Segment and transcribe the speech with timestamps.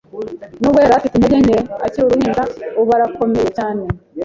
[0.59, 2.43] Nubwo yari afite intege nke akiri uruhinja,
[2.79, 3.83] ubu arakomeye cyane.